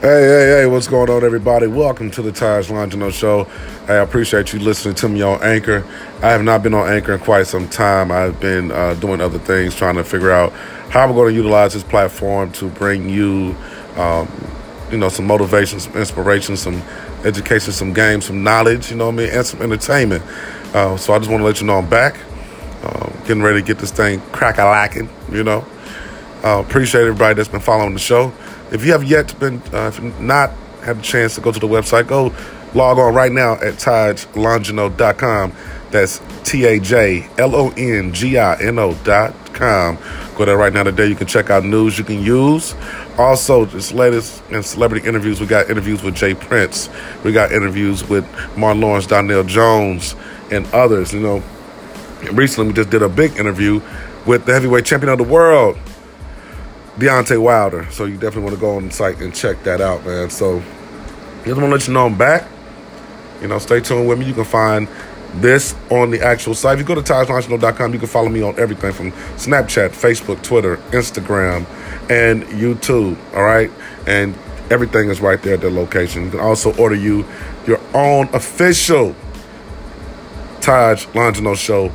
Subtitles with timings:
[0.00, 1.66] Hey, hey, hey, what's going on, everybody?
[1.66, 3.46] Welcome to the Taj Longino Show.
[3.86, 5.86] I appreciate you listening to me on Anchor.
[6.22, 8.10] I have not been on Anchor in quite some time.
[8.10, 10.52] I've been uh, doing other things, trying to figure out
[10.88, 13.54] how I'm going to utilize this platform to bring you,
[13.96, 14.26] um,
[14.90, 16.82] you know, some motivation, some inspiration, some
[17.26, 20.24] education, some games, some knowledge, you know what I mean, and some entertainment.
[20.74, 22.16] Uh, so I just want to let you know I'm back.
[22.82, 25.62] Uh, getting ready to get this thing crack-a-lacking, you know.
[26.42, 28.32] Uh, appreciate everybody that's been following the show.
[28.70, 30.50] If you have yet been, uh, not
[30.82, 32.34] had a chance to go to the website, go
[32.74, 35.52] log on right now at tajlongino.com.
[35.90, 39.98] That's T A J L O N G I N O dot com.
[40.36, 41.06] Go there right now today.
[41.06, 42.74] You can check out news you can use.
[43.18, 45.40] Also, just latest and celebrity interviews.
[45.40, 46.88] We got interviews with Jay Prince.
[47.24, 48.24] We got interviews with
[48.56, 50.14] Martin Lawrence, Donell Jones,
[50.50, 51.12] and others.
[51.12, 51.42] You know,
[52.32, 53.80] recently we just did a big interview
[54.26, 55.76] with the heavyweight champion of the world,
[57.00, 57.90] Deontay Wilder.
[57.90, 60.30] So you definitely want to go on the site and check that out, man.
[60.30, 60.62] So
[61.44, 62.46] just want to let you know I'm back.
[63.40, 64.26] You know, stay tuned with me.
[64.26, 64.86] You can find
[65.34, 66.74] this on the actual site.
[66.74, 70.76] If you go to TajLongino.com, you can follow me on everything from Snapchat, Facebook, Twitter,
[70.90, 71.66] Instagram,
[72.10, 73.16] and YouTube.
[73.34, 73.70] All right,
[74.06, 74.34] and
[74.70, 76.24] everything is right there at the location.
[76.24, 77.24] You can also order you
[77.66, 79.14] your own official
[80.60, 81.90] Taj Longino Show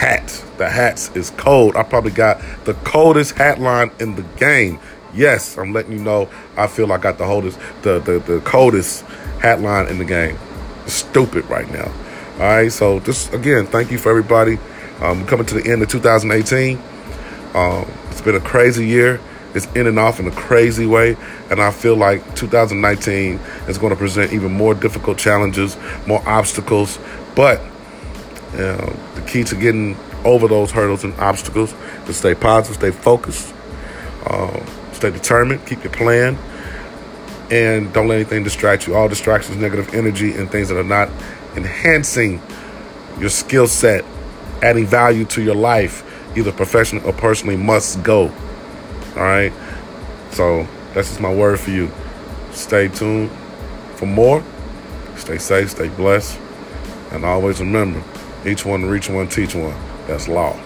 [0.00, 0.42] hat.
[0.56, 1.76] The hats is cold.
[1.76, 4.80] I probably got the coldest hat line in the game.
[5.12, 6.30] Yes, I'm letting you know.
[6.56, 9.02] I feel I got the coldest, the the, the coldest
[9.40, 10.38] hat line in the game.
[10.86, 11.92] Stupid right now.
[12.34, 14.58] All right, so just again, thank you for everybody.
[15.02, 16.78] Um, coming to the end of 2018.
[17.54, 19.20] Um, it's been a crazy year.
[19.54, 21.16] It's in and off in a crazy way,
[21.50, 23.34] and I feel like 2019
[23.68, 26.98] is going to present even more difficult challenges, more obstacles.
[27.34, 27.60] But
[28.52, 31.74] you know, the key to getting over those hurdles and obstacles
[32.06, 33.54] to stay positive, stay focused,
[34.28, 36.36] um, stay determined, keep your plan,
[37.50, 38.94] and don't let anything distract you.
[38.94, 41.08] All distractions, negative energy, and things that are not
[41.56, 42.42] enhancing
[43.18, 44.04] your skill set,
[44.62, 46.04] adding value to your life,
[46.36, 48.28] either professionally or personally, must go.
[49.16, 49.52] All right?
[50.32, 51.90] So that's just my word for you.
[52.52, 53.30] Stay tuned
[53.94, 54.44] for more.
[55.16, 56.38] Stay safe, stay blessed,
[57.10, 58.02] and always remember
[58.46, 59.74] each one reach one, teach one.
[60.06, 60.58] That's law.